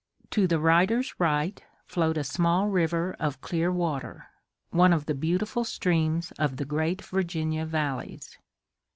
[0.31, 4.29] To the rider's right flowed a small river of clear water,
[4.71, 8.39] one of the beautiful streams of the great Virginia valleys.